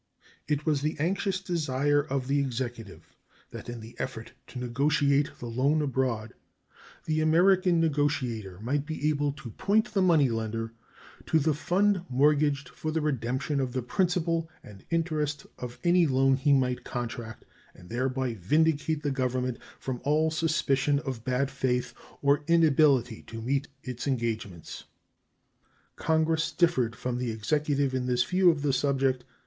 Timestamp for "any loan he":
15.83-16.51